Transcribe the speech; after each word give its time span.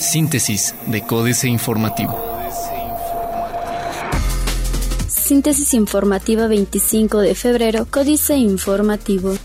Síntesis 0.00 0.74
de 0.86 1.02
Códice 1.02 1.48
Informativo. 1.48 2.18
Síntesis 5.08 5.74
informativa 5.74 6.46
25 6.46 7.20
de 7.20 7.34
febrero, 7.34 7.86
Códice 7.90 8.36
Informativo. 8.36 9.36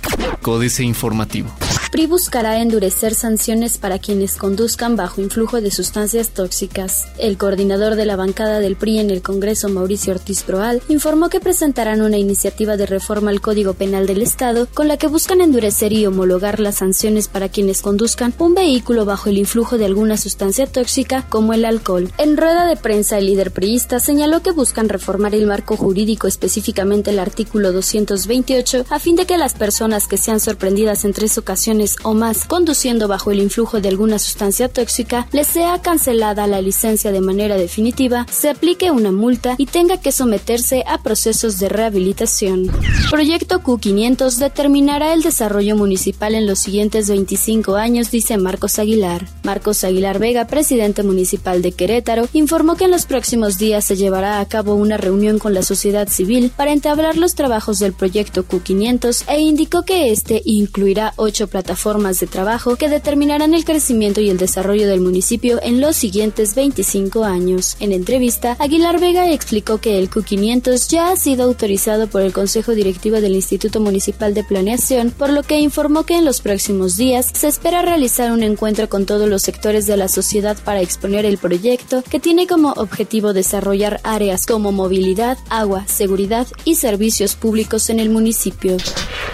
Códice 0.41 0.84
Informativo. 0.84 1.62
PRI 1.94 2.08
buscará 2.08 2.60
endurecer 2.60 3.13
sanciones 3.13 3.78
para 3.78 4.00
quienes 4.00 4.36
conduzcan 4.36 4.96
bajo 4.96 5.22
influjo 5.22 5.62
de 5.62 5.70
sustancias 5.70 6.29
tóxicas. 6.29 7.06
El 7.20 7.38
coordinador 7.38 7.96
de 7.96 8.08
la 8.08 8.16
bancada 8.16 8.60
del 8.60 8.76
PRI 8.76 8.97
en 8.97 9.12
el 9.12 9.22
Congreso, 9.22 9.70
Mauricio 9.70 10.13
Ortiz 10.13 10.42
Proal, 10.42 10.81
informó 10.90 11.29
que 11.29 11.40
presentarán 11.40 12.02
una 12.02 12.17
iniciativa 12.17 12.78
de 12.78 12.88
reforma 12.88 13.29
al 13.29 13.42
Código 13.42 13.76
Penal 13.76 14.08
del 14.08 14.24
Estado 14.24 14.67
con 14.74 14.88
la 14.88 14.98
que 14.98 15.06
buscan 15.06 15.40
endurecer 15.40 15.94
y 15.94 16.08
homologar 16.08 16.59
las 16.59 16.77
sanciones 16.77 17.27
para 17.27 17.49
quienes 17.49 17.84
conduzcan 17.84 18.34
un 18.39 18.55
vehículo 18.55 19.05
bajo 19.05 19.30
el 19.30 19.38
influjo 19.38 19.77
de 19.77 19.85
alguna 19.85 20.17
sustancia 20.17 20.66
tóxica 20.66 21.27
como 21.30 21.53
el 21.53 21.63
alcohol. 21.63 22.12
En 22.17 22.38
rueda 22.38 22.66
de 22.66 22.75
prensa, 22.75 23.20
el 23.20 23.27
líder 23.27 23.52
priista 23.52 23.99
señaló 23.99 24.41
que 24.41 24.49
buscan 24.49 24.89
reformar 24.89 25.35
el 25.35 25.45
marco 25.45 25.77
jurídico, 25.77 26.25
específicamente 26.25 27.12
el 27.12 27.20
artículo 27.20 27.71
228, 27.71 28.88
a 28.89 28.98
fin 28.98 29.16
de 29.16 29.27
que 29.27 29.38
las 29.38 29.53
personas 29.53 30.07
que 30.07 30.17
sean 30.17 30.39
sorprendidas 30.39 31.05
en 31.05 31.13
tres 31.13 31.38
ocasiones 31.38 31.82
o 32.03 32.13
más 32.13 32.45
conduciendo 32.45 33.07
bajo 33.07 33.31
el 33.31 33.39
influjo 33.39 33.81
de 33.81 33.89
alguna 33.89 34.19
sustancia 34.19 34.69
tóxica, 34.69 35.27
les 35.31 35.47
sea 35.47 35.81
cancelada 35.81 36.47
la 36.47 36.61
licencia 36.61 37.11
de 37.11 37.21
manera 37.21 37.57
definitiva, 37.57 38.25
se 38.31 38.49
aplique 38.49 38.91
una 38.91 39.11
multa 39.11 39.55
y 39.57 39.65
tenga 39.65 39.97
que 39.97 40.11
someterse 40.11 40.83
a 40.87 41.01
procesos 41.01 41.59
de 41.59 41.69
rehabilitación. 41.69 42.71
Proyecto 43.09 43.61
Q500 43.61 44.37
determinará 44.37 45.13
el 45.13 45.23
desarrollo 45.23 45.75
municipal 45.75 46.35
en 46.35 46.47
los 46.47 46.59
siguientes 46.59 47.09
25 47.09 47.75
años, 47.75 48.11
dice 48.11 48.37
Marcos 48.37 48.79
Aguilar. 48.79 49.27
Marcos 49.43 49.84
Aguilar 49.84 50.20
Vega, 50.20 50.47
presidente 50.47 51.03
municipal 51.03 51.61
de 51.61 51.73
Querétaro, 51.73 52.27
informó 52.34 52.75
que 52.75 52.85
en 52.85 52.91
los 52.91 53.05
próximos 53.05 53.57
días 53.57 53.84
se 53.84 53.95
llevará 53.95 54.40
a 54.40 54.47
cabo 54.47 54.75
una 54.75 54.97
reunión 54.97 55.37
con 55.37 55.53
la 55.53 55.63
sociedad 55.63 56.07
civil 56.07 56.51
para 56.55 56.71
entablar 56.71 57.18
los 57.18 57.35
trabajos 57.35 57.79
del 57.79 57.93
proyecto 57.93 58.45
Q500 58.47 59.25
e 59.27 59.41
indicó 59.41 59.84
que 59.84 60.12
este 60.12 60.41
incluirá 60.45 61.13
ocho 61.18 61.47
plataformas 61.47 61.73
formas 61.76 62.20
de 62.20 62.27
trabajo 62.27 62.76
que 62.76 62.90
determinarán 62.90 63.54
el 63.54 63.66
crecimiento 63.66 64.22
y 64.22 64.30
el 64.30 64.38
desarrollo 64.38 64.88
del 64.88 65.02
municipio 65.02 65.60
en 65.62 65.82
los 65.82 65.96
siguientes 65.96 66.56
25 66.56 67.24
años. 67.24 67.76
En 67.80 67.92
entrevista, 67.92 68.56
Aguilar 68.60 69.00
Vega 69.00 69.32
explicó 69.32 69.80
que 69.80 70.00
el 70.00 70.10
Q500 70.10 70.90
ya 70.90 71.12
ha 71.12 71.16
sido 71.16 71.44
autorizado 71.44 72.08
por 72.08 72.22
el 72.22 72.34
Consejo 72.34 72.74
Directivo 72.74 73.22
del 73.22 73.36
Instituto 73.36 73.80
Municipal 73.80 74.34
de 74.34 74.44
Planeación, 74.44 75.12
por 75.12 75.30
lo 75.30 75.44
que 75.44 75.60
informó 75.60 76.04
que 76.04 76.18
en 76.18 76.26
los 76.26 76.42
próximos 76.42 76.98
días 76.98 77.32
se 77.34 77.48
espera 77.48 77.82
realizar 77.82 78.32
un 78.32 78.44
encuentro 78.44 78.90
con 78.90 79.06
todos 79.06 79.28
los 79.28 79.42
sectores 79.42 79.88
de 79.88 79.98
la 79.98 80.08
sociedad 80.08 80.58
para 80.64 80.82
exponer 80.82 81.26
el 81.26 81.38
proyecto 81.38 82.04
que 82.10 82.20
tiene 82.20 82.48
como 82.48 82.72
objetivo 82.74 83.34
desarrollar 83.34 84.00
áreas 84.04 84.46
como 84.46 84.72
movilidad, 84.72 85.38
agua, 85.50 85.86
seguridad 85.88 86.48
y 86.66 86.76
servicios 86.76 87.36
públicos 87.36 87.90
en 87.90 88.00
el 88.00 88.10
municipio. 88.10 88.78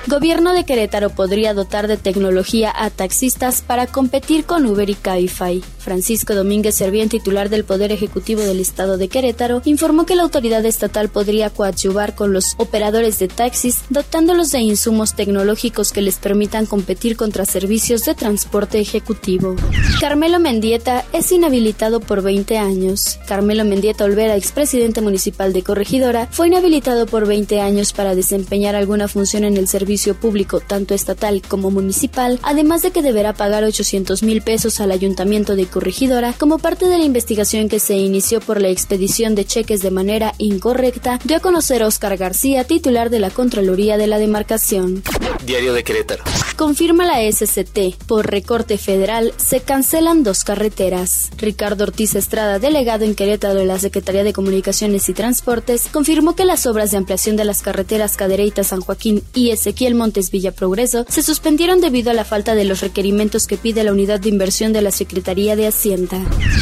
Gobierno 0.07 0.53
de 0.53 0.65
Querétaro 0.65 1.09
podría 1.09 1.53
dotar 1.53 1.87
de 1.87 1.97
tecnología 1.97 2.28
a 2.75 2.89
taxistas 2.89 3.61
para 3.61 3.87
competir 3.87 4.45
con 4.45 4.65
Uber 4.65 4.89
y 4.89 4.95
Cabify. 4.95 5.63
Francisco 5.79 6.35
Domínguez 6.35 6.75
Servién, 6.75 7.09
titular 7.09 7.49
del 7.49 7.63
Poder 7.63 7.91
Ejecutivo 7.91 8.41
del 8.41 8.59
Estado 8.59 8.97
de 8.97 9.07
Querétaro, 9.07 9.61
informó 9.65 10.05
que 10.05 10.15
la 10.15 10.23
autoridad 10.23 10.63
estatal 10.65 11.09
podría 11.09 11.49
coadyuvar 11.49 12.13
con 12.13 12.31
los 12.31 12.53
operadores 12.57 13.17
de 13.17 13.27
taxis, 13.27 13.79
dotándolos 13.89 14.51
de 14.51 14.59
insumos 14.59 15.15
tecnológicos 15.15 15.91
que 15.91 16.01
les 16.03 16.17
permitan 16.17 16.67
competir 16.67 17.17
contra 17.17 17.45
servicios 17.45 18.03
de 18.03 18.13
transporte 18.13 18.79
ejecutivo. 18.79 19.55
Carmelo 19.99 20.39
Mendieta 20.39 21.05
es 21.11 21.31
inhabilitado 21.31 21.99
por 21.99 22.21
20 22.21 22.57
años. 22.59 23.19
Carmelo 23.27 23.65
Mendieta 23.65 24.03
Olvera, 24.03 24.35
expresidente 24.35 25.01
municipal 25.01 25.53
de 25.53 25.63
Corregidora, 25.63 26.27
fue 26.29 26.47
inhabilitado 26.47 27.07
por 27.07 27.25
20 27.25 27.61
años 27.61 27.93
para 27.93 28.13
desempeñar 28.13 28.75
alguna 28.75 29.07
función 29.07 29.43
en 29.43 29.57
el 29.57 29.67
servicio 29.67 30.13
público, 30.13 30.59
tanto 30.59 30.93
estatal 30.93 31.41
como 31.47 31.71
municipal, 31.71 32.18
además 32.43 32.81
de 32.81 32.91
que 32.91 33.01
deberá 33.01 33.33
pagar 33.33 33.63
800 33.63 34.23
mil 34.23 34.41
pesos 34.41 34.79
al 34.79 34.91
ayuntamiento 34.91 35.55
de 35.55 35.65
Corregidora 35.65 36.33
como 36.33 36.59
parte 36.59 36.85
de 36.85 36.97
la 36.97 37.03
investigación 37.03 37.69
que 37.69 37.79
se 37.79 37.95
inició 37.95 38.41
por 38.41 38.61
la 38.61 38.69
expedición 38.69 39.35
de 39.35 39.45
cheques 39.45 39.81
de 39.81 39.91
manera 39.91 40.33
incorrecta, 40.37 41.19
dio 41.23 41.37
a 41.37 41.39
conocer 41.39 41.83
Oscar 41.83 42.17
García, 42.17 42.63
titular 42.63 43.09
de 43.09 43.19
la 43.19 43.29
Contraloría 43.29 43.97
de 43.97 44.07
la 44.07 44.19
Demarcación. 44.19 45.03
Diario 45.45 45.73
de 45.73 45.83
Querétaro. 45.83 46.23
Confirma 46.55 47.05
la 47.05 47.21
SCT. 47.31 47.95
Por 48.05 48.29
recorte 48.29 48.77
federal 48.77 49.33
se 49.37 49.61
cancelan 49.61 50.23
dos 50.23 50.43
carreteras. 50.43 51.29
Ricardo 51.37 51.85
Ortiz 51.85 52.15
Estrada, 52.15 52.59
delegado 52.59 53.05
en 53.05 53.15
Querétaro 53.15 53.55
de 53.55 53.65
la 53.65 53.79
Secretaría 53.79 54.23
de 54.23 54.33
Comunicaciones 54.33 55.07
y 55.07 55.13
Transportes, 55.13 55.87
confirmó 55.91 56.35
que 56.35 56.45
las 56.45 56.65
obras 56.65 56.91
de 56.91 56.97
ampliación 56.97 57.37
de 57.37 57.45
las 57.45 57.61
carreteras 57.61 58.17
Cadereyta 58.17 58.63
San 58.63 58.81
Joaquín 58.81 59.23
y 59.33 59.51
Ezequiel 59.51 59.95
Montes 59.95 60.31
Villa 60.31 60.51
Progreso 60.51 61.05
se 61.07 61.23
suspendieron 61.23 61.79
debido 61.79 62.08
a 62.11 62.13
la 62.13 62.25
falta 62.25 62.55
de 62.55 62.65
los 62.65 62.81
requerimientos 62.81 63.47
que 63.47 63.57
pide 63.57 63.83
la 63.83 63.91
unidad 63.91 64.19
de 64.19 64.29
inversión 64.29 64.73
de 64.73 64.81
la 64.81 64.91
Secretaría 64.91 65.55
de 65.55 65.67
Hacienda. 65.67 66.19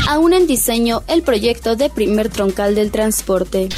Aún 0.10 0.34
en 0.34 0.48
diseño 0.48 1.04
el 1.08 1.22
proyecto 1.22 1.76
de 1.76 1.90
primer 1.90 2.30
troncal 2.30 2.76
del 2.76 2.92
transporte. 2.92 3.70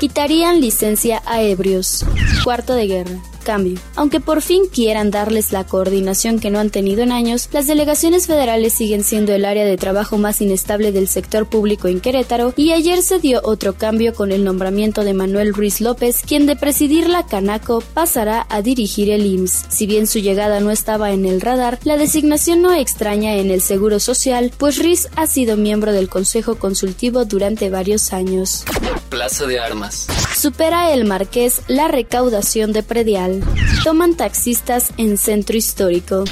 Quitarían 0.00 0.60
licencia 0.60 1.22
a 1.26 1.42
ebrios. 1.42 2.04
Cuarto 2.44 2.74
de 2.74 2.86
guerra 2.86 3.35
cambio. 3.46 3.78
Aunque 3.94 4.18
por 4.18 4.42
fin 4.42 4.64
quieran 4.66 5.12
darles 5.12 5.52
la 5.52 5.64
coordinación 5.64 6.40
que 6.40 6.50
no 6.50 6.58
han 6.58 6.70
tenido 6.70 7.04
en 7.04 7.12
años, 7.12 7.48
las 7.52 7.68
delegaciones 7.68 8.26
federales 8.26 8.72
siguen 8.72 9.04
siendo 9.04 9.32
el 9.32 9.44
área 9.44 9.64
de 9.64 9.76
trabajo 9.76 10.18
más 10.18 10.40
inestable 10.40 10.90
del 10.90 11.06
sector 11.06 11.46
público 11.46 11.86
en 11.86 12.00
Querétaro 12.00 12.52
y 12.56 12.72
ayer 12.72 13.02
se 13.02 13.20
dio 13.20 13.40
otro 13.44 13.74
cambio 13.74 14.14
con 14.14 14.32
el 14.32 14.42
nombramiento 14.42 15.04
de 15.04 15.14
Manuel 15.14 15.54
Ruiz 15.54 15.80
López, 15.80 16.22
quien 16.26 16.46
de 16.46 16.56
presidir 16.56 17.08
la 17.08 17.24
Canaco 17.24 17.82
pasará 17.94 18.46
a 18.50 18.62
dirigir 18.62 19.10
el 19.10 19.24
IMSS. 19.24 19.66
Si 19.68 19.86
bien 19.86 20.08
su 20.08 20.18
llegada 20.18 20.58
no 20.58 20.72
estaba 20.72 21.12
en 21.12 21.24
el 21.24 21.40
radar, 21.40 21.78
la 21.84 21.96
designación 21.96 22.62
no 22.62 22.74
extraña 22.74 23.36
en 23.36 23.52
el 23.52 23.62
Seguro 23.62 24.00
Social, 24.00 24.52
pues 24.58 24.82
Ruiz 24.82 25.08
ha 25.14 25.28
sido 25.28 25.56
miembro 25.56 25.92
del 25.92 26.08
Consejo 26.08 26.56
Consultivo 26.56 27.24
durante 27.24 27.70
varios 27.70 28.12
años. 28.12 28.64
Plaza 29.08 29.46
de 29.46 29.60
Armas. 29.60 30.08
Supera 30.36 30.92
el 30.92 31.04
Marqués 31.04 31.62
la 31.68 31.88
recaudación 31.88 32.72
de 32.72 32.82
predial. 32.82 33.35
Toman 33.84 34.16
taxistas 34.16 34.92
en 34.96 35.18
centro 35.18 35.56
histórico. 35.56 36.24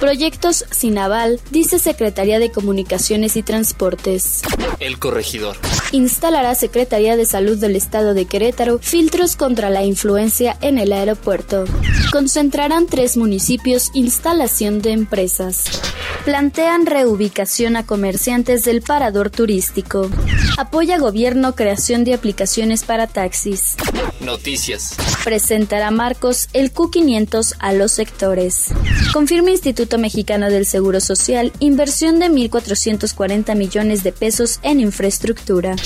Proyectos 0.00 0.64
sin 0.70 0.98
aval, 0.98 1.40
dice 1.50 1.78
Secretaría 1.78 2.38
de 2.38 2.50
Comunicaciones 2.50 3.36
y 3.36 3.42
Transportes. 3.42 4.42
El 4.80 4.98
corregidor. 4.98 5.56
Instalará 5.92 6.54
Secretaría 6.54 7.16
de 7.16 7.24
Salud 7.24 7.58
del 7.58 7.76
Estado 7.76 8.14
de 8.14 8.24
Querétaro 8.24 8.78
filtros 8.80 9.36
contra 9.36 9.70
la 9.70 9.84
influencia 9.84 10.56
en 10.60 10.78
el 10.78 10.92
aeropuerto. 10.92 11.64
Concentrarán 12.10 12.86
tres 12.86 13.16
municipios 13.16 13.90
instalación 13.94 14.82
de 14.82 14.92
empresas. 14.92 15.80
Plantean 16.24 16.86
reubicación 16.86 17.76
a 17.76 17.84
comerciantes 17.86 18.64
del 18.64 18.82
parador 18.82 19.30
turístico. 19.30 20.10
Apoya 20.56 20.98
gobierno 20.98 21.54
creación 21.54 22.04
de 22.04 22.14
aplicaciones 22.14 22.84
para 22.84 23.06
taxis. 23.06 23.76
Noticias. 24.20 24.94
Presentará 25.24 25.92
Marcos 25.92 26.48
el 26.52 26.74
Q500 26.74 27.54
a 27.60 27.72
los 27.72 27.92
sectores. 27.92 28.70
Confirma 29.12 29.52
Instituto 29.52 29.96
Mexicano 29.96 30.50
del 30.50 30.66
Seguro 30.66 31.00
Social 31.00 31.52
inversión 31.60 32.18
de 32.18 32.26
1.440 32.26 33.54
millones 33.54 34.02
de 34.02 34.10
pesos 34.10 34.58
en 34.62 34.80
infraestructura. 34.80 35.76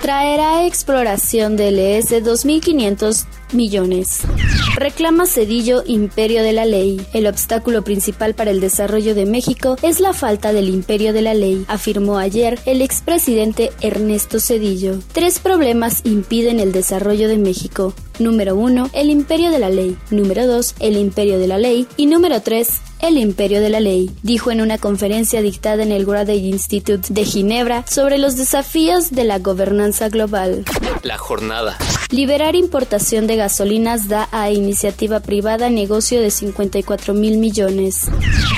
Traerá 0.00 0.66
exploración 0.66 1.56
de 1.56 1.70
LS 1.70 2.22
2500 2.22 3.26
millones. 3.52 4.20
Reclama 4.76 5.26
Cedillo 5.26 5.82
imperio 5.86 6.42
de 6.42 6.52
la 6.52 6.64
ley. 6.64 7.00
El 7.12 7.26
obstáculo 7.26 7.82
principal 7.82 8.34
para 8.34 8.50
el 8.50 8.60
desarrollo 8.60 9.14
de 9.14 9.26
México 9.26 9.76
es 9.82 10.00
la 10.00 10.12
falta 10.12 10.52
del 10.52 10.68
imperio 10.68 11.12
de 11.12 11.22
la 11.22 11.34
ley, 11.34 11.64
afirmó 11.68 12.18
ayer 12.18 12.58
el 12.66 12.82
expresidente 12.82 13.72
Ernesto 13.80 14.38
Cedillo. 14.38 14.98
Tres 15.12 15.38
problemas 15.38 16.02
impiden 16.04 16.60
el 16.60 16.72
desarrollo 16.72 17.28
de 17.28 17.38
México. 17.38 17.94
Número 18.18 18.56
1. 18.56 18.90
El 18.92 19.10
imperio 19.10 19.50
de 19.50 19.58
la 19.58 19.70
ley. 19.70 19.96
Número 20.10 20.46
2. 20.46 20.76
El 20.80 20.96
imperio 20.96 21.38
de 21.38 21.46
la 21.46 21.58
ley. 21.58 21.86
Y 21.96 22.06
número 22.06 22.40
3 22.40 22.80
el 23.00 23.18
imperio 23.18 23.60
de 23.60 23.68
la 23.68 23.80
ley, 23.80 24.10
dijo 24.22 24.50
en 24.50 24.60
una 24.60 24.78
conferencia 24.78 25.42
dictada 25.42 25.82
en 25.82 25.92
el 25.92 26.06
Graduate 26.06 26.36
Institute 26.36 27.12
de 27.12 27.24
Ginebra 27.24 27.84
sobre 27.86 28.18
los 28.18 28.36
desafíos 28.36 29.10
de 29.10 29.24
la 29.24 29.38
gobernanza 29.38 30.08
global. 30.08 30.64
La 31.02 31.18
jornada. 31.18 31.76
Liberar 32.10 32.56
importación 32.56 33.26
de 33.26 33.36
gasolinas 33.36 34.08
da 34.08 34.28
a 34.32 34.50
iniciativa 34.50 35.20
privada 35.20 35.68
negocio 35.70 36.20
de 36.20 36.30
54 36.30 37.14
mil 37.14 37.38
millones. 37.38 38.08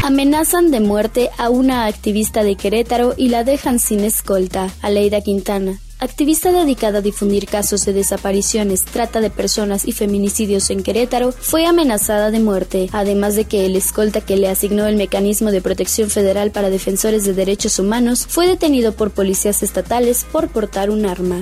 Amenazan 0.04 0.70
de 0.70 0.80
muerte 0.80 1.30
a 1.36 1.50
una 1.50 1.86
activista 1.86 2.42
de 2.42 2.56
Querétaro 2.56 3.14
y 3.16 3.28
la 3.28 3.44
dejan 3.44 3.78
sin 3.78 4.00
escolta, 4.00 4.70
Aleida 4.82 5.20
Quintana 5.20 5.80
activista 5.98 6.52
dedicada 6.52 6.98
a 6.98 7.02
difundir 7.02 7.46
casos 7.46 7.84
de 7.84 7.92
desapariciones, 7.92 8.84
trata 8.84 9.20
de 9.20 9.30
personas 9.30 9.86
y 9.86 9.92
feminicidios 9.92 10.70
en 10.70 10.82
Querétaro, 10.82 11.32
fue 11.32 11.66
amenazada 11.66 12.30
de 12.30 12.40
muerte, 12.40 12.88
además 12.92 13.36
de 13.36 13.44
que 13.44 13.66
el 13.66 13.76
escolta 13.76 14.20
que 14.20 14.36
le 14.36 14.48
asignó 14.48 14.86
el 14.86 14.96
Mecanismo 14.96 15.50
de 15.50 15.60
Protección 15.60 16.10
Federal 16.10 16.50
para 16.50 16.70
Defensores 16.70 17.24
de 17.24 17.34
Derechos 17.34 17.78
Humanos 17.78 18.26
fue 18.28 18.46
detenido 18.46 18.92
por 18.92 19.10
policías 19.10 19.62
estatales 19.62 20.24
por 20.30 20.48
portar 20.48 20.90
un 20.90 21.06
arma. 21.06 21.40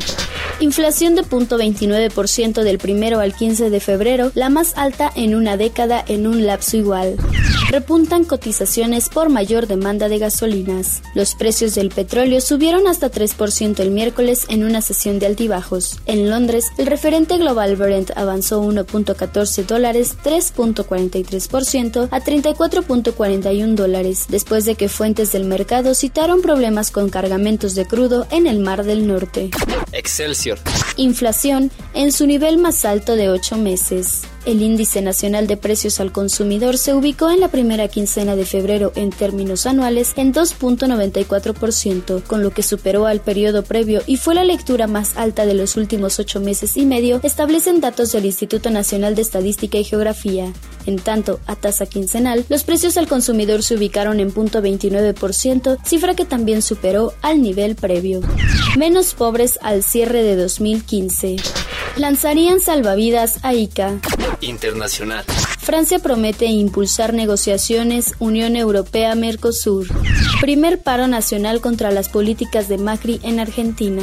Inflación 0.59 1.15
de 1.15 1.23
0.29% 1.23 2.63
del 2.63 2.79
primero 2.79 3.21
al 3.21 3.35
15 3.35 3.69
de 3.69 3.81
febrero, 3.81 4.33
la 4.35 4.49
más 4.49 4.77
alta 4.79 5.13
en 5.15 5.35
una 5.35 5.59
década 5.59 6.03
en 6.07 6.27
un 6.27 6.47
lapso 6.47 6.79
igual. 6.79 7.17
Repuntan 7.71 8.25
cotizaciones 8.25 9.11
por 9.11 9.29
mayor 9.29 9.67
demanda 9.67 10.09
de 10.09 10.19
gasolinas. 10.19 11.03
Los 11.15 11.35
precios 11.35 11.75
del 11.75 11.91
petróleo 11.91 12.41
subieron 12.41 12.87
hasta 12.87 13.11
3% 13.11 13.81
el 13.81 13.91
miércoles 13.91 14.46
en 14.49 14.65
una 14.65 14.83
sesión 14.83 15.19
de 15.19 15.27
altibajos. 15.27 15.99
En 16.07 16.31
Londres, 16.31 16.71
el 16.79 16.87
referente 16.87 17.39
global 17.39 17.77
Brent 17.77 18.11
avanzó 18.17 18.63
1.14 18.63 19.67
dólares, 19.67 20.17
3.43% 20.25 22.09
a 22.11 22.21
34.41 22.21 23.75
dólares, 23.75 24.27
después 24.29 24.65
de 24.65 24.75
que 24.75 24.89
fuentes 24.89 25.33
del 25.33 25.45
mercado 25.45 25.95
citaron 25.95 26.43
problemas 26.43 26.91
con 26.91 27.09
cargamentos 27.09 27.75
de 27.75 27.87
crudo 27.87 28.27
en 28.31 28.47
el 28.47 28.61
Mar 28.61 28.85
del 28.85 29.07
Norte. 29.07 29.51
Excelsior. 29.93 30.59
Inflación 30.97 31.71
en 31.95 32.13
su 32.13 32.27
nivel 32.27 32.59
más 32.59 32.85
alto 32.85 33.17
de 33.17 33.31
ocho 33.31 33.57
meses. 33.57 34.23
El 34.47 34.63
índice 34.63 35.03
nacional 35.03 35.49
de 35.49 35.57
precios 35.57 35.99
al 35.99 36.13
consumidor 36.13 36.79
se 36.79 36.95
ubicó 36.95 37.33
en 37.33 37.41
la 37.41 37.49
primera 37.49 37.89
quincena 37.89 38.37
de 38.37 38.45
febrero 38.45 38.93
en 38.95 39.11
términos 39.11 39.67
anuales 39.67 40.13
en 40.15 40.33
2.94%, 40.33 42.23
con 42.23 42.45
lo 42.45 42.53
que 42.53 42.63
superó 42.63 43.07
al 43.07 43.19
periodo 43.19 43.65
previo 43.65 44.03
y 44.07 44.19
fue 44.19 44.37
la 44.37 44.45
lectura 44.45 44.87
más 44.87 45.17
alta 45.17 45.47
de 45.47 45.55
los 45.55 45.77
últimos 45.77 46.21
ocho 46.21 46.39
meses 46.39 46.77
y 46.77 46.87
medio, 46.87 47.19
establecen 47.25 47.81
datos 47.81 48.13
del 48.13 48.25
Instituto 48.25 48.71
Nacional 48.71 49.17
de 49.17 49.23
Estadística 49.23 49.79
y 49.79 49.85
Geografía. 49.85 50.53
En 50.87 51.01
tanto, 51.01 51.41
a 51.47 51.57
tasa 51.57 51.87
quincenal, 51.87 52.45
los 52.49 52.63
precios 52.63 52.97
al 52.99 53.09
consumidor 53.09 53.65
se 53.65 53.75
ubicaron 53.75 54.21
en 54.21 54.33
0.29%, 54.33 55.79
cifra 55.85 56.15
que 56.15 56.25
también 56.25 56.63
superó 56.63 57.15
al 57.21 57.43
nivel 57.43 57.75
previo. 57.75 58.21
Menos 58.79 59.13
pobres 59.15 59.59
al 59.61 59.83
cierre 59.83 60.23
de 60.23 60.37
2015. 60.37 61.66
Lanzarían 61.97 62.61
salvavidas 62.61 63.43
a 63.43 63.55
ICA. 63.55 63.99
Internacional. 64.43 65.25
Francia 65.59 65.99
promete 65.99 66.45
impulsar 66.45 67.15
negociaciones 67.15 68.15
Unión 68.19 68.55
Europea-Mercosur. 68.55 69.87
Primer 70.43 70.83
paro 70.83 71.09
nacional 71.09 71.63
contra 71.63 71.91
las 71.91 72.11
políticas 72.11 72.69
de 72.69 72.77
Macri 72.77 73.19
en 73.23 73.41
Argentina. 73.41 74.03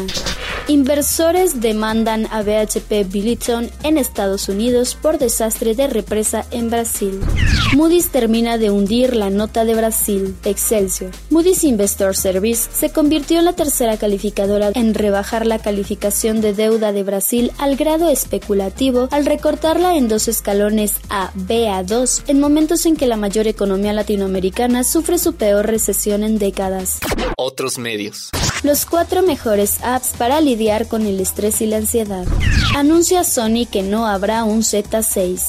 Inversores 0.67 1.59
demandan 1.59 2.25
a 2.31 2.41
BHP 2.41 3.11
Billiton 3.11 3.69
en 3.83 3.97
Estados 3.97 4.47
Unidos 4.47 4.95
por 4.95 5.17
desastre 5.17 5.75
de 5.75 5.87
represa 5.87 6.45
en 6.51 6.69
Brasil. 6.69 7.19
Moody's 7.75 8.11
termina 8.11 8.57
de 8.57 8.71
hundir 8.71 9.13
la 9.13 9.29
nota 9.29 9.65
de 9.65 9.75
Brasil. 9.75 10.33
Excelsior. 10.45 11.11
Moody's 11.29 11.65
Investor 11.65 12.15
Service 12.15 12.69
se 12.71 12.91
convirtió 12.91 13.39
en 13.39 13.45
la 13.45 13.53
tercera 13.53 13.97
calificadora 13.97 14.71
en 14.73 14.93
rebajar 14.93 15.45
la 15.45 15.59
calificación 15.59 16.39
de 16.39 16.53
deuda 16.53 16.93
de 16.93 17.03
Brasil 17.03 17.51
al 17.57 17.75
grado 17.75 18.07
especulativo 18.07 19.09
al 19.11 19.25
recortarla 19.25 19.97
en 19.97 20.07
dos 20.07 20.29
escalones 20.29 20.93
a 21.09 21.33
BA2 21.33 22.23
en 22.27 22.39
momentos 22.39 22.85
en 22.85 22.95
que 22.95 23.07
la 23.07 23.17
mayor 23.17 23.47
economía 23.47 23.91
latinoamericana 23.91 24.85
sufre 24.85 25.17
su 25.17 25.33
peor 25.33 25.67
recesión 25.67 26.23
en 26.23 26.39
décadas. 26.39 26.99
Otros 27.35 27.77
medios. 27.77 28.29
Los 28.63 28.85
cuatro 28.85 29.21
mejores 29.23 29.79
apps 29.83 30.13
para 30.17 30.39
lidiar 30.39 30.87
con 30.87 31.05
el 31.05 31.19
estrés 31.19 31.59
y 31.59 31.65
la 31.65 31.77
ansiedad. 31.77 32.25
Anuncia 32.75 33.25
Sony 33.25 33.67
que 33.69 33.83
no 33.83 34.07
habrá 34.07 34.45
un 34.45 34.61
Z6. 34.61 35.41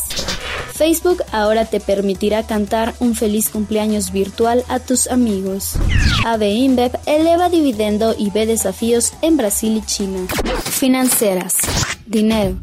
Facebook 0.73 1.23
ahora 1.31 1.65
te 1.65 1.79
permitirá 1.79 2.43
cantar 2.43 2.95
un 2.99 3.15
feliz 3.15 3.51
cumpleaños 3.51 4.11
virtual 4.11 4.65
a 4.69 4.81
tus 4.81 5.07
amigos. 5.07 5.77
AB 6.27 6.43
InBev 6.43 6.99
eleva 7.07 7.49
dividendo 7.49 8.17
y 8.19 8.31
ve 8.31 8.47
desafíos 8.47 9.13
en 9.23 9.37
Brasil 9.37 9.77
y 9.77 9.87
China. 9.87 10.27
Financieras. 10.65 11.59
Dinero 12.07 12.57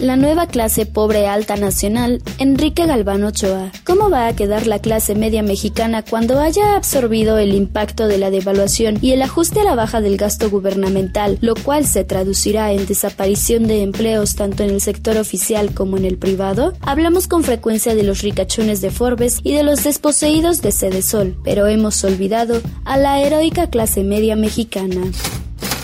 la 0.00 0.16
nueva 0.16 0.46
clase 0.46 0.86
pobre 0.86 1.26
alta 1.26 1.56
nacional, 1.56 2.22
Enrique 2.38 2.86
Galván 2.86 3.24
Ochoa. 3.24 3.72
¿Cómo 3.84 4.10
va 4.10 4.26
a 4.26 4.36
quedar 4.36 4.66
la 4.66 4.78
clase 4.78 5.14
media 5.14 5.42
mexicana 5.42 6.02
cuando 6.02 6.40
haya 6.40 6.76
absorbido 6.76 7.38
el 7.38 7.54
impacto 7.54 8.06
de 8.06 8.18
la 8.18 8.30
devaluación 8.30 8.98
y 9.00 9.12
el 9.12 9.22
ajuste 9.22 9.60
a 9.60 9.64
la 9.64 9.74
baja 9.74 10.00
del 10.00 10.16
gasto 10.16 10.50
gubernamental, 10.50 11.38
lo 11.40 11.54
cual 11.54 11.86
se 11.86 12.04
traducirá 12.04 12.72
en 12.72 12.86
desaparición 12.86 13.66
de 13.66 13.82
empleos 13.82 14.36
tanto 14.36 14.62
en 14.62 14.70
el 14.70 14.80
sector 14.80 15.16
oficial 15.16 15.72
como 15.72 15.96
en 15.96 16.04
el 16.04 16.18
privado? 16.18 16.74
Hablamos 16.80 17.28
con 17.28 17.42
frecuencia 17.42 17.94
de 17.94 18.02
los 18.02 18.22
ricachones 18.22 18.80
de 18.80 18.90
Forbes 18.90 19.40
y 19.42 19.54
de 19.54 19.62
los 19.62 19.84
desposeídos 19.84 20.62
de 20.62 20.72
Sede 20.72 21.02
Sol, 21.02 21.36
pero 21.44 21.66
hemos 21.66 22.02
olvidado 22.04 22.60
a 22.84 22.96
la 22.96 23.20
heroica 23.20 23.68
clase 23.68 24.04
media 24.04 24.36
mexicana. 24.36 25.02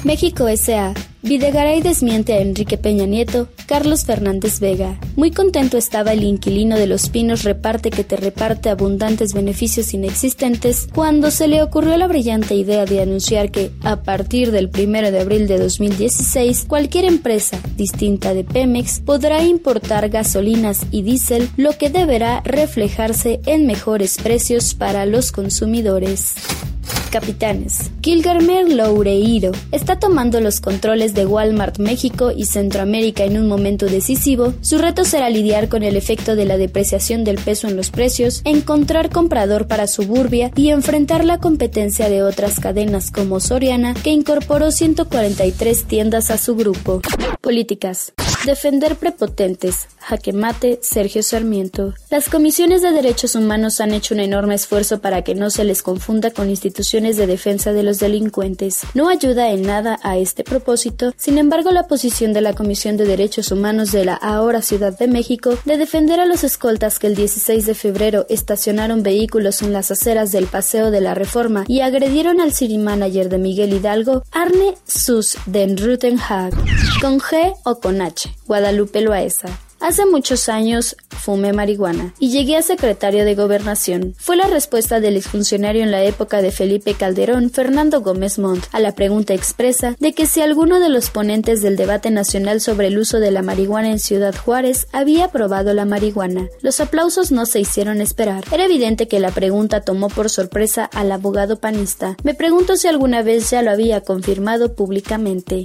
México 0.04 0.48
S.A. 0.48 0.94
Videgaray 1.22 1.82
desmiente 1.82 2.32
a 2.32 2.40
Enrique 2.40 2.76
Peña 2.76 3.06
Nieto, 3.06 3.46
Carlos 3.66 4.04
Fernández 4.04 4.58
Vega. 4.58 4.98
Muy 5.14 5.30
contento 5.30 5.78
estaba 5.78 6.12
el 6.14 6.24
inquilino 6.24 6.76
de 6.76 6.88
Los 6.88 7.10
Pinos 7.10 7.44
reparte 7.44 7.90
que 7.90 8.02
te 8.02 8.16
reparte 8.16 8.70
abundantes 8.70 9.32
beneficios 9.32 9.94
inexistentes 9.94 10.88
cuando 10.92 11.30
se 11.30 11.46
le 11.46 11.62
ocurrió 11.62 11.96
la 11.96 12.08
brillante 12.08 12.56
idea 12.56 12.86
de 12.86 13.02
anunciar 13.02 13.52
que, 13.52 13.70
a 13.84 14.02
partir 14.02 14.50
del 14.50 14.68
1 14.68 15.12
de 15.12 15.20
abril 15.20 15.46
de 15.46 15.58
2016, 15.58 16.64
cualquier 16.66 17.04
empresa 17.04 17.60
distinta 17.76 18.34
de 18.34 18.42
Pemex 18.42 18.98
podrá 18.98 19.44
importar 19.44 20.08
gasolinas 20.08 20.86
y 20.90 21.02
diésel, 21.02 21.48
lo 21.56 21.78
que 21.78 21.88
deberá 21.88 22.40
reflejarse 22.40 23.40
en 23.46 23.66
mejores 23.66 24.18
precios 24.18 24.74
para 24.74 25.06
los 25.06 25.30
consumidores 25.30 26.34
capitanes. 27.12 27.92
Kilgarmer 28.00 28.72
Loureiro 28.72 29.52
está 29.70 30.00
tomando 30.00 30.40
los 30.40 30.60
controles 30.60 31.14
de 31.14 31.26
Walmart 31.26 31.78
México 31.78 32.32
y 32.34 32.46
Centroamérica 32.46 33.22
en 33.22 33.38
un 33.38 33.46
momento 33.46 33.86
decisivo. 33.86 34.54
Su 34.62 34.78
reto 34.78 35.04
será 35.04 35.30
lidiar 35.30 35.68
con 35.68 35.84
el 35.84 35.94
efecto 35.94 36.34
de 36.34 36.46
la 36.46 36.56
depreciación 36.56 37.22
del 37.22 37.36
peso 37.36 37.68
en 37.68 37.76
los 37.76 37.90
precios, 37.90 38.40
encontrar 38.44 39.10
comprador 39.10 39.68
para 39.68 39.86
Suburbia 39.86 40.50
y 40.56 40.70
enfrentar 40.70 41.24
la 41.24 41.38
competencia 41.38 42.08
de 42.08 42.22
otras 42.22 42.58
cadenas 42.58 43.10
como 43.10 43.38
Soriana, 43.38 43.94
que 43.94 44.10
incorporó 44.10 44.72
143 44.72 45.84
tiendas 45.84 46.30
a 46.30 46.38
su 46.38 46.56
grupo. 46.56 47.02
Políticas. 47.42 48.14
Defender 48.44 48.96
prepotentes. 48.96 49.86
Jaque 50.00 50.32
mate, 50.32 50.80
Sergio 50.82 51.22
Sarmiento. 51.22 51.94
Las 52.10 52.28
comisiones 52.28 52.82
de 52.82 52.90
derechos 52.90 53.36
humanos 53.36 53.80
han 53.80 53.92
hecho 53.92 54.14
un 54.14 54.20
enorme 54.20 54.56
esfuerzo 54.56 55.00
para 55.00 55.22
que 55.22 55.36
no 55.36 55.48
se 55.48 55.62
les 55.64 55.82
confunda 55.82 56.32
con 56.32 56.50
instituciones 56.50 57.16
de 57.16 57.28
defensa 57.28 57.72
de 57.72 57.84
los 57.84 58.00
delincuentes. 58.00 58.80
No 58.94 59.08
ayuda 59.08 59.50
en 59.50 59.62
nada 59.62 60.00
a 60.02 60.18
este 60.18 60.42
propósito, 60.42 61.14
sin 61.16 61.38
embargo 61.38 61.70
la 61.70 61.86
posición 61.86 62.32
de 62.32 62.40
la 62.40 62.54
Comisión 62.54 62.96
de 62.96 63.04
Derechos 63.04 63.52
Humanos 63.52 63.92
de 63.92 64.04
la 64.04 64.14
ahora 64.14 64.60
Ciudad 64.60 64.96
de 64.98 65.06
México 65.06 65.56
de 65.64 65.76
defender 65.76 66.18
a 66.18 66.26
los 66.26 66.42
escoltas 66.42 66.98
que 66.98 67.06
el 67.06 67.14
16 67.14 67.64
de 67.64 67.74
febrero 67.74 68.26
estacionaron 68.28 69.04
vehículos 69.04 69.62
en 69.62 69.72
las 69.72 69.92
aceras 69.92 70.32
del 70.32 70.46
Paseo 70.46 70.90
de 70.90 71.00
la 71.00 71.14
Reforma 71.14 71.64
y 71.68 71.80
agredieron 71.80 72.40
al 72.40 72.52
city 72.52 72.78
manager 72.78 73.28
de 73.28 73.38
Miguel 73.38 73.72
Hidalgo, 73.72 74.24
Arne 74.32 74.74
Sus 74.84 75.36
den 75.46 75.76
Rutenhag, 75.76 76.52
con 77.00 77.20
G 77.20 77.54
o 77.64 77.78
con 77.78 78.00
H, 78.00 78.31
Guadalupe 78.46 79.00
Loaesa. 79.00 79.58
Hace 79.82 80.06
muchos 80.06 80.48
años 80.48 80.94
fumé 81.08 81.52
marihuana 81.52 82.14
y 82.20 82.30
llegué 82.30 82.56
a 82.56 82.62
secretario 82.62 83.24
de 83.24 83.34
gobernación. 83.34 84.14
Fue 84.16 84.36
la 84.36 84.46
respuesta 84.46 85.00
del 85.00 85.16
exfuncionario 85.16 85.82
en 85.82 85.90
la 85.90 86.04
época 86.04 86.40
de 86.40 86.52
Felipe 86.52 86.94
Calderón, 86.94 87.50
Fernando 87.50 88.00
Gómez 88.00 88.38
Montt, 88.38 88.64
a 88.70 88.78
la 88.78 88.94
pregunta 88.94 89.34
expresa 89.34 89.96
de 89.98 90.12
que 90.12 90.26
si 90.26 90.40
alguno 90.40 90.78
de 90.78 90.88
los 90.88 91.10
ponentes 91.10 91.62
del 91.62 91.76
debate 91.76 92.12
nacional 92.12 92.60
sobre 92.60 92.86
el 92.86 92.98
uso 92.98 93.18
de 93.18 93.32
la 93.32 93.42
marihuana 93.42 93.90
en 93.90 93.98
Ciudad 93.98 94.36
Juárez 94.36 94.86
había 94.92 95.32
probado 95.32 95.74
la 95.74 95.84
marihuana. 95.84 96.46
Los 96.60 96.78
aplausos 96.78 97.32
no 97.32 97.44
se 97.44 97.58
hicieron 97.58 98.00
esperar. 98.00 98.44
Era 98.52 98.66
evidente 98.66 99.08
que 99.08 99.18
la 99.18 99.32
pregunta 99.32 99.80
tomó 99.80 100.10
por 100.10 100.30
sorpresa 100.30 100.84
al 100.84 101.10
abogado 101.10 101.58
panista. 101.58 102.16
Me 102.22 102.34
pregunto 102.34 102.76
si 102.76 102.86
alguna 102.86 103.22
vez 103.22 103.50
ya 103.50 103.62
lo 103.62 103.72
había 103.72 104.00
confirmado 104.00 104.76
públicamente. 104.76 105.64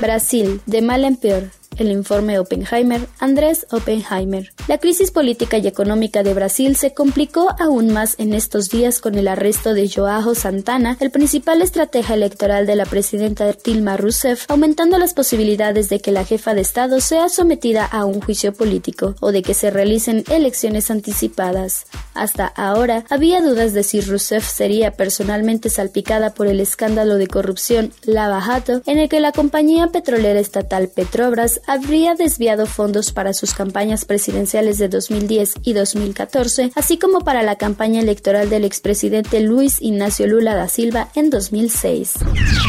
Brasil, 0.00 0.60
de 0.66 0.80
mal 0.80 1.04
en 1.04 1.16
peor 1.16 1.50
el 1.78 1.92
informe 1.92 2.38
Oppenheimer, 2.38 3.06
Andrés 3.18 3.66
Oppenheimer. 3.70 4.52
La 4.66 4.78
crisis 4.78 5.10
política 5.10 5.58
y 5.58 5.66
económica 5.66 6.22
de 6.22 6.34
Brasil 6.34 6.76
se 6.76 6.94
complicó 6.94 7.48
aún 7.58 7.92
más 7.92 8.16
en 8.18 8.34
estos 8.34 8.68
días 8.68 9.00
con 9.00 9.16
el 9.16 9.28
arresto 9.28 9.74
de 9.74 9.88
Joao 9.88 10.34
Santana, 10.34 10.96
el 11.00 11.10
principal 11.10 11.62
estratega 11.62 12.14
electoral 12.14 12.66
de 12.66 12.76
la 12.76 12.84
presidenta 12.84 13.52
Dilma 13.52 13.96
Rousseff, 13.96 14.44
aumentando 14.48 14.98
las 14.98 15.14
posibilidades 15.14 15.88
de 15.88 16.00
que 16.00 16.12
la 16.12 16.24
jefa 16.24 16.54
de 16.54 16.60
Estado 16.60 17.00
sea 17.00 17.28
sometida 17.28 17.84
a 17.84 18.04
un 18.04 18.20
juicio 18.20 18.52
polítito 18.52 19.16
o 19.20 19.32
de 19.32 19.42
que 19.42 19.54
se 19.54 19.70
realicen 19.70 20.24
elecciones 20.30 20.90
anticipadas. 20.90 21.86
Hasta 22.14 22.46
ahora 22.46 23.04
había 23.08 23.40
dudas 23.40 23.72
de 23.72 23.82
si 23.82 24.00
Rousseff 24.00 24.46
sería 24.46 24.92
personalmente 24.92 25.70
salpicada 25.70 26.34
por 26.34 26.46
el 26.46 26.60
escándalo 26.60 27.16
de 27.16 27.28
corrupción 27.28 27.92
Lava 28.04 28.40
Jato, 28.40 28.82
en 28.86 28.98
el 28.98 29.08
que 29.08 29.20
la 29.20 29.32
compañía 29.32 29.88
petrolera 29.88 30.40
estatal 30.40 30.88
Petrobras 30.88 31.60
habría 31.68 32.14
desviado 32.14 32.66
fondos 32.66 33.12
para 33.12 33.34
sus 33.34 33.54
campañas 33.54 34.06
presidenciales 34.06 34.78
de 34.78 34.88
2010 34.88 35.54
y 35.62 35.74
2014, 35.74 36.72
así 36.74 36.98
como 36.98 37.20
para 37.20 37.42
la 37.42 37.56
campaña 37.56 38.00
electoral 38.00 38.48
del 38.48 38.64
expresidente 38.64 39.40
Luis 39.40 39.76
Ignacio 39.80 40.26
Lula 40.26 40.54
da 40.54 40.66
Silva 40.68 41.10
en 41.14 41.30
2006. 41.30 42.14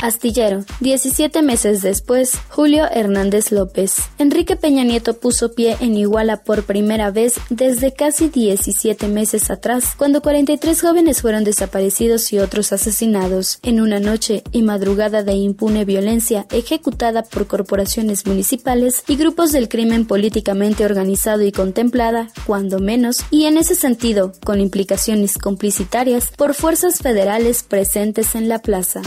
Astillero. 0.03 0.65
17 0.81 1.41
meses 1.41 1.81
después, 1.81 2.33
Julio 2.49 2.85
Hernández 2.91 3.51
López. 3.51 3.95
Enrique 4.17 4.57
Peña 4.57 4.83
Nieto 4.83 5.17
puso 5.19 5.53
pie 5.53 5.77
en 5.79 5.95
Iguala 5.95 6.43
por 6.43 6.63
primera 6.63 7.09
vez 7.09 7.35
desde 7.49 7.93
casi 7.93 8.27
17 8.27 9.07
meses 9.07 9.49
atrás, 9.49 9.93
cuando 9.97 10.21
43 10.21 10.81
jóvenes 10.81 11.21
fueron 11.21 11.45
desaparecidos 11.45 12.33
y 12.33 12.39
otros 12.39 12.73
asesinados 12.73 13.59
en 13.63 13.79
una 13.79 14.01
noche 14.01 14.43
y 14.51 14.61
madrugada 14.61 15.23
de 15.23 15.33
impune 15.33 15.85
violencia 15.85 16.45
ejecutada 16.51 17.23
por 17.23 17.47
corporaciones 17.47 18.25
municipales 18.25 18.88
y 19.07 19.15
grupos 19.15 19.51
del 19.51 19.69
crimen 19.69 20.05
políticamente 20.05 20.85
organizado 20.85 21.43
y 21.43 21.51
contemplada, 21.51 22.29
cuando 22.45 22.79
menos, 22.79 23.25
y 23.31 23.45
en 23.45 23.57
ese 23.57 23.75
sentido, 23.75 24.33
con 24.43 24.59
implicaciones 24.59 25.37
complicitarias 25.37 26.31
por 26.35 26.53
fuerzas 26.53 26.99
federales 26.99 27.63
presentes 27.63 28.35
en 28.35 28.49
la 28.49 28.59
plaza. 28.59 29.01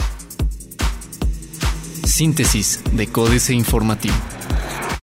Síntesis 2.04 2.80
de 2.92 3.06
Códice 3.06 3.54
Informativo. 3.54 4.14